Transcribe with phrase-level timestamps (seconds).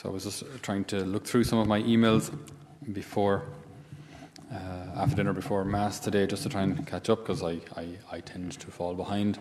[0.00, 2.34] So I was just trying to look through some of my emails
[2.94, 3.42] before,
[4.50, 4.56] uh,
[4.96, 8.20] after dinner, before Mass today, just to try and catch up because I, I, I,
[8.20, 9.38] tend to fall behind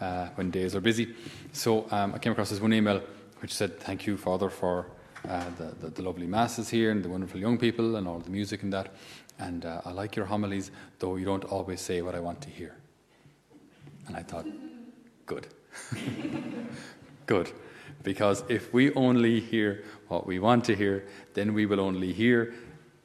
[0.00, 1.12] uh, when days are busy.
[1.52, 3.02] So um, I came across this one email
[3.40, 4.86] which said, Thank you, Father, for
[5.28, 8.30] uh, the, the, the, lovely Masses here and the wonderful young people and all the
[8.30, 8.94] music and that.
[9.40, 10.70] And uh, I like your homilies,
[11.00, 12.76] though you don't always say what I want to hear.
[14.06, 14.46] And I thought,
[15.26, 15.48] Good.
[17.26, 17.50] Good.
[18.06, 22.54] Because if we only hear what we want to hear, then we will only hear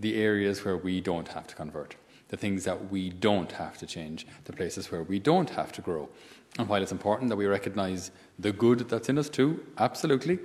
[0.00, 1.96] the areas where we don't have to convert,
[2.28, 5.82] the things that we don't have to change, the places where we don't have to
[5.82, 6.08] grow.
[6.58, 10.38] And while it's important that we recognize the good that's in us too, absolutely,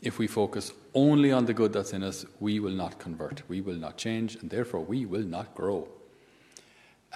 [0.00, 3.60] if we focus only on the good that's in us, we will not convert, we
[3.60, 5.88] will not change, and therefore we will not grow.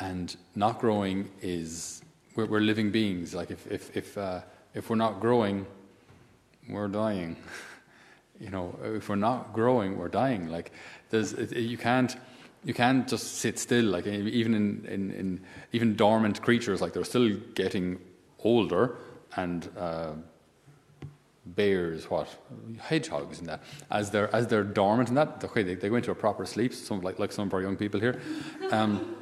[0.01, 2.03] And not growing is,
[2.35, 3.37] we're, we're living beings.
[3.37, 4.41] Like if, if, if, uh,
[4.75, 5.65] if we're not growing,
[6.69, 7.37] we're dying.
[8.41, 10.49] you know, if we're not growing, we're dying.
[10.49, 10.73] Like,
[11.11, 12.17] there's, you can't,
[12.65, 13.85] you can't just sit still.
[13.85, 15.41] Like, even in, in, in
[15.73, 17.99] even dormant creatures, like they're still getting
[18.43, 18.97] older,
[19.37, 20.13] and uh,
[21.47, 22.29] bears, what
[22.79, 26.11] hedgehogs, and that as they're as they're dormant and that, okay, they, they go into
[26.11, 26.75] a proper sleep.
[26.75, 28.21] Some like like some of our young people here,
[28.73, 29.17] um,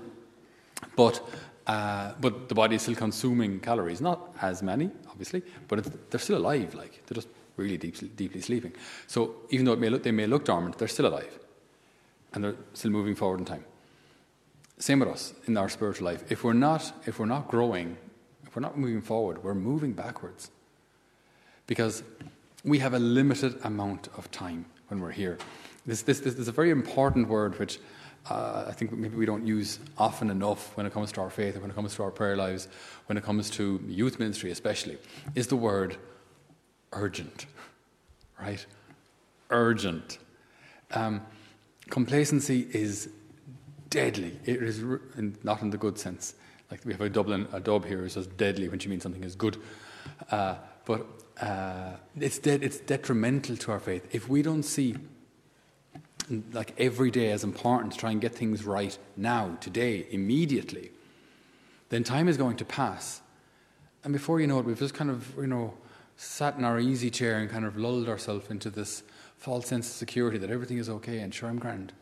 [0.97, 1.20] but.
[1.67, 6.39] Uh, but the body is still consuming calories, not as many, obviously, but they're still
[6.39, 6.75] alive.
[6.75, 7.29] Like they're just
[7.61, 8.72] really deep, deeply sleeping.
[9.06, 11.39] So even though may look, they may look dormant, they're still alive,
[12.33, 13.64] and they're still moving forward in time.
[14.78, 16.25] Same with us in our spiritual life.
[16.30, 17.97] If we're not, if we're not growing,
[18.47, 20.50] if we're not moving forward, we're moving backwards,
[21.67, 22.02] because
[22.64, 25.39] we have a limited amount of time when we're here.
[25.86, 27.78] This, this, this is a very important word which
[28.28, 31.55] uh, I think maybe we don't use often enough when it comes to our faith
[31.55, 32.69] and when it comes to our prayer lives,
[33.06, 34.98] when it comes to youth ministry especially,
[35.34, 35.97] is the word
[36.92, 37.46] urgent,
[38.41, 38.64] right?
[39.50, 40.19] Urgent.
[40.92, 41.22] Um,
[41.88, 43.08] complacency is
[43.88, 44.38] deadly.
[44.44, 44.83] It is
[45.42, 46.34] not in the good sense.
[46.70, 49.34] Like we have a Dublin dub here who says deadly when she means something is
[49.34, 49.56] good,
[50.30, 51.06] uh, but
[51.40, 54.95] uh, it's it's detrimental to our faith if we don't see
[56.52, 60.90] like every day as important to try and get things right now, today, immediately,
[61.89, 63.20] then time is going to pass.
[64.05, 65.74] And before you know it, we've just kind of, you know,
[66.20, 69.03] sat in our easy chair and kind of lulled ourselves into this
[69.39, 71.95] false sense of security that everything is okay and sure I'm grand.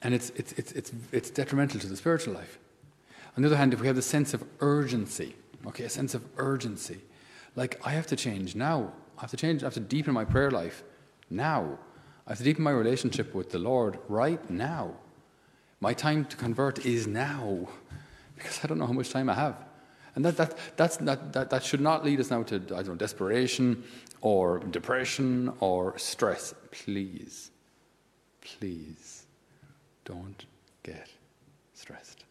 [0.00, 2.58] And it's, it's, it's, it's, it's detrimental to the spiritual life.
[3.36, 5.34] On the other hand, if we have the sense of urgency,
[5.66, 6.98] okay, a sense of urgency,
[7.56, 10.24] like I have to change now, I have to change, I have to deepen my
[10.24, 10.82] prayer life
[11.28, 11.78] now.
[12.26, 14.94] I have to deepen my relationship with the Lord right now.
[15.78, 17.68] My time to convert is now
[18.36, 19.62] because I don't know how much time I have.
[20.14, 22.88] And that, that, that's, that, that, that should not lead us now to, I don't
[22.88, 23.82] know, desperation
[24.20, 26.54] or depression or stress.
[26.70, 27.50] Please,
[28.40, 29.26] please
[30.04, 30.44] don't
[30.82, 31.08] get
[31.74, 32.24] stressed.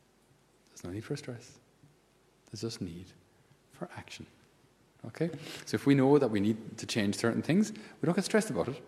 [0.72, 1.60] There's no need for stress,
[2.52, 3.08] there's just need
[3.74, 4.26] for action.
[5.08, 5.30] Okay?
[5.66, 8.50] So if we know that we need to change certain things, we don't get stressed
[8.50, 8.82] about it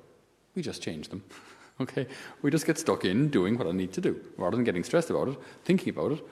[0.55, 1.23] we just change them.
[1.81, 2.07] okay?
[2.41, 4.19] We just get stuck in doing what I need to do.
[4.37, 6.25] Rather than getting stressed about it, thinking about it,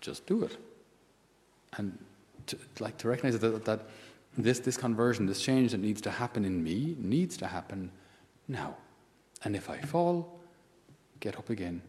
[0.00, 0.56] just do it.
[1.76, 1.98] And
[2.46, 3.88] to, like to recognize that, that
[4.36, 7.90] this, this conversion, this change that needs to happen in me, needs to happen
[8.48, 8.76] now.
[9.44, 10.40] And if I fall,
[11.20, 11.82] get up again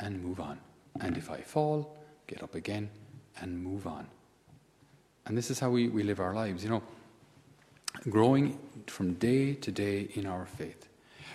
[0.00, 0.58] and move on.
[1.00, 1.96] And if I fall,
[2.26, 2.90] get up again
[3.40, 4.06] and move on.
[5.26, 6.82] And this is how we, we live our lives, you know,
[8.08, 10.88] growing from day to day in our faith.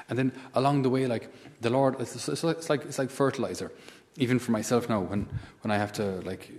[0.09, 1.29] And then along the way, like
[1.61, 3.71] the Lord, it's, it's, like it's like fertilizer.
[4.17, 5.27] Even for myself now, when
[5.61, 6.51] when I have to like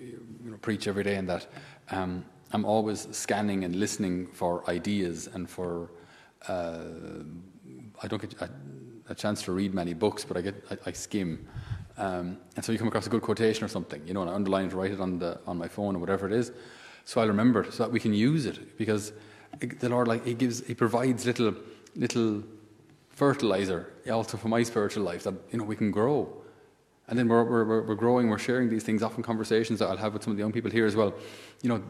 [0.62, 1.46] preach every day and that,
[1.90, 5.90] um, I'm always scanning and listening for ideas and for.
[6.48, 7.24] Uh,
[8.02, 8.50] I don't get a,
[9.08, 11.48] a, chance to read many books, but I get I, I skim.
[11.96, 14.34] Um, and so you come across a good quotation or something, you know, and I
[14.34, 16.52] underline it, write it on the on my phone or whatever it is,
[17.04, 19.12] so I'll remember it, so that we can use it because
[19.60, 21.54] the Lord, like, He gives, He provides little
[21.96, 22.42] little
[23.10, 26.43] fertilizer also for my spiritual life that you know we can grow.
[27.06, 30.14] And then we're, we're, we're growing, we're sharing these things, often conversations that I'll have
[30.14, 31.12] with some of the young people here as well.
[31.60, 31.82] You know,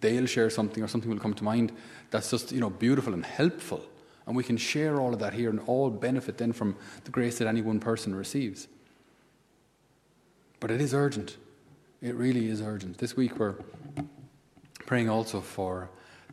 [0.00, 1.72] they'll share something or something will come to mind
[2.10, 3.84] that's just, you know, beautiful and helpful.
[4.26, 7.38] And we can share all of that here and all benefit then from the grace
[7.38, 8.66] that any one person receives.
[10.58, 11.36] But it is urgent.
[12.02, 12.98] It really is urgent.
[12.98, 13.54] This week we're
[14.84, 15.90] praying also for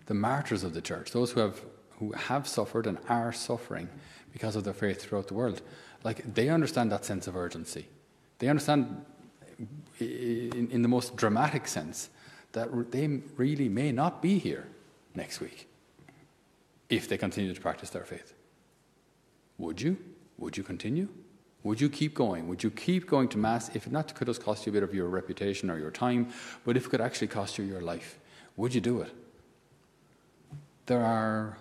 [0.08, 1.62] the martyrs of the church, those who have,
[2.00, 3.90] who have suffered and are suffering
[4.32, 5.62] because of their faith throughout the world.
[6.04, 7.88] Like, they understand that sense of urgency.
[8.44, 9.06] They understand,
[10.02, 12.10] in, in the most dramatic sense,
[12.52, 13.08] that they
[13.38, 14.68] really may not be here
[15.16, 15.70] next week
[16.90, 18.34] if they continue to practice their faith.
[19.60, 19.96] Would you?
[20.40, 21.08] Would you continue?
[21.64, 22.50] Would you keep going?
[22.50, 24.94] Would you keep going to Mass if not could just cost you a bit of
[24.94, 26.28] your reputation or your time,
[26.66, 28.20] but if it could actually cost you your life?
[28.58, 29.14] Would you do it?
[30.88, 31.58] There are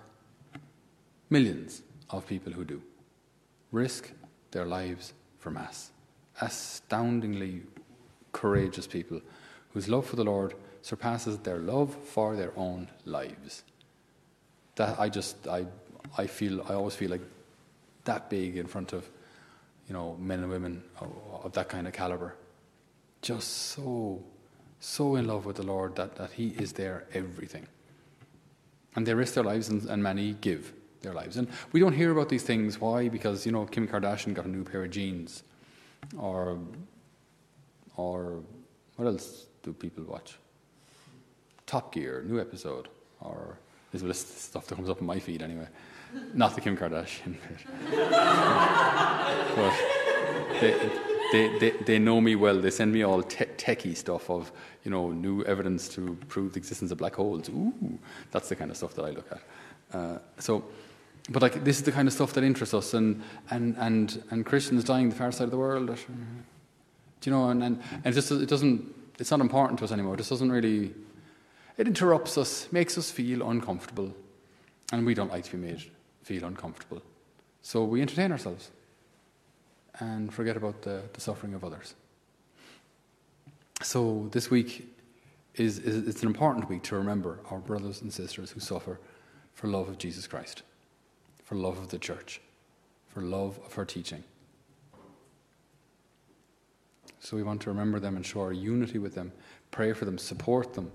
[1.31, 2.83] millions of people who do
[3.71, 4.11] risk
[4.51, 5.93] their lives for Mass.
[6.41, 7.63] Astoundingly
[8.33, 9.21] courageous people
[9.73, 13.63] whose love for the Lord surpasses their love for their own lives.
[14.77, 15.67] That I just I
[16.17, 17.23] I feel I always feel like
[18.05, 19.09] that big in front of
[19.87, 21.13] you know men and women of,
[21.45, 22.35] of that kind of caliber,
[23.21, 24.23] just so
[24.81, 27.67] so in love with the Lord that, that He is their everything.
[28.97, 31.37] And they risk their lives, and, and many give their lives.
[31.37, 32.81] And we don't hear about these things.
[32.81, 33.09] Why?
[33.09, 35.45] Because you know Kim Kardashian got a new pair of jeans,
[36.19, 36.59] or
[37.97, 38.43] or
[38.97, 40.37] what else do people watch?
[41.67, 42.89] Top Gear, new episode,
[43.21, 43.59] or
[43.93, 45.69] this is stuff that comes up in my feed anyway.
[46.35, 47.37] Not the Kim Kardashian
[49.57, 49.75] but
[50.61, 50.91] they,
[51.33, 52.61] they, they, they, know me well.
[52.61, 54.53] They send me all te- techie stuff of,
[54.85, 57.49] you know, new evidence to prove the existence of black holes.
[57.49, 57.99] Ooh,
[58.31, 59.99] that's the kind of stuff that I look at.
[59.99, 60.65] Uh, so,
[61.31, 64.47] but like this is the kind of stuff that interests us, and and and and
[64.47, 65.89] Christians dying the far side of the world.
[65.89, 66.41] Mm-hmm.
[67.21, 67.49] do you know?
[67.51, 68.95] And and, and it just it doesn't.
[69.19, 70.15] It's not important to us anymore.
[70.15, 70.95] It just doesn't really.
[71.79, 74.15] It interrupts us, makes us feel uncomfortable,
[74.93, 75.83] and we don't like to be made
[76.23, 77.03] feel uncomfortable.
[77.63, 78.71] So we entertain ourselves
[80.01, 81.95] and forget about the, the suffering of others.
[83.83, 84.89] So this week
[85.55, 88.99] is, is it's an important week to remember our brothers and sisters who suffer
[89.53, 90.63] for love of Jesus Christ,
[91.53, 92.41] for love of the church,
[93.09, 94.25] for love of her teaching.
[97.21, 99.33] So we want to remember them and show our unity with them,
[99.71, 100.91] pray for them, support them.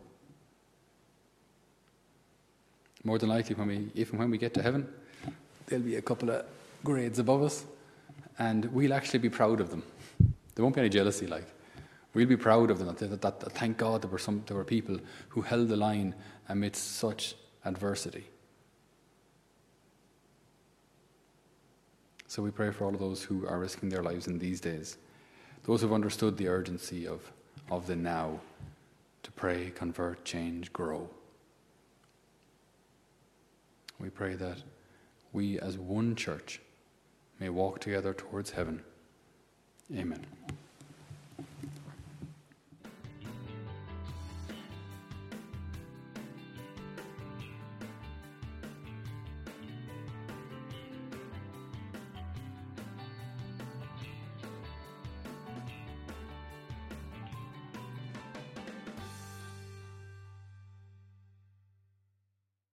[3.03, 4.91] More than likely, when we, if and when we get to heaven,
[5.67, 6.43] there'll be a couple of
[6.83, 7.63] grades above us,
[8.39, 9.83] and we'll actually be proud of them.
[10.55, 11.45] There won't be any jealousy, like.
[12.15, 12.87] We'll be proud of them.
[12.87, 14.97] That, that, that, thank God there were, some, there were people
[15.29, 16.15] who held the line
[16.49, 18.25] amidst such adversity.
[22.37, 24.97] So we pray for all of those who are risking their lives in these days,
[25.63, 27.31] those who've understood the urgency of,
[27.71, 28.39] of the now
[29.23, 31.09] to pray, convert, change, grow.
[33.99, 34.61] We pray that
[35.33, 36.61] we as one church
[37.39, 38.83] may walk together towards heaven.
[39.91, 40.23] Amen.